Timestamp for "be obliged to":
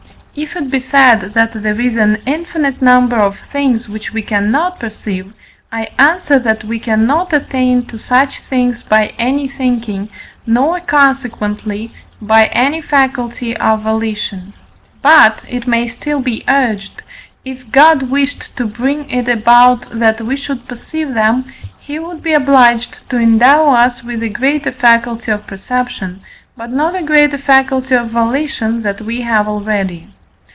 22.23-23.17